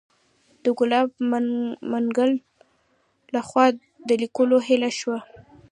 [0.63, 1.09] د ګلاب
[1.91, 2.31] منګل
[3.35, 3.65] لخوا
[4.07, 5.17] د لیدو هیله شوه.